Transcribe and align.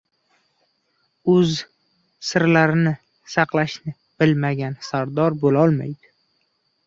•O‘z 1.33 1.51
sirlarini 2.29 2.93
saqlashni 3.33 3.95
bilmagan 4.23 4.79
sardor 4.89 5.37
bo‘lolmaydi. 5.45 6.13